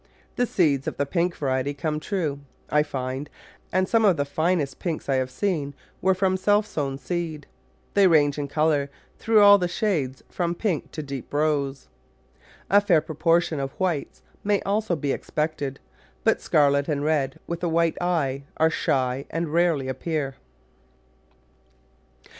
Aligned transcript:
The 0.35 0.47
seeds 0.47 0.87
of 0.87 0.97
the 0.97 1.05
pink 1.05 1.35
variety 1.35 1.75
come 1.75 1.99
true, 1.99 2.39
I 2.71 2.81
find, 2.81 3.29
and 3.71 3.87
some 3.87 4.03
of 4.03 4.17
the 4.17 4.25
finest 4.25 4.79
pinks 4.79 5.07
I 5.07 5.17
have 5.17 5.29
seen 5.29 5.75
were 6.01 6.15
from 6.15 6.37
self 6.37 6.65
sown 6.65 6.97
seed. 6.97 7.45
They 7.93 8.07
range 8.07 8.39
in 8.39 8.47
colour 8.47 8.89
through 9.19 9.41
all 9.41 9.59
the 9.59 9.67
shades 9.67 10.23
from 10.27 10.55
pink 10.55 10.91
to 10.93 11.03
deep 11.03 11.31
rose. 11.31 11.87
A 12.67 12.81
fair 12.81 12.99
proportion 13.01 13.59
of 13.59 13.73
white 13.79 14.21
may 14.43 14.59
also 14.63 14.95
be 14.95 15.11
expected, 15.11 15.79
but 16.23 16.41
scarlet 16.41 16.87
and 16.87 17.03
red 17.05 17.39
with 17.45 17.61
a 17.63 17.69
white 17.69 18.01
eye 18.01 18.45
are 18.57 18.71
shy 18.71 19.27
and 19.29 19.53
rarely 19.53 19.87
appear. 19.87 20.33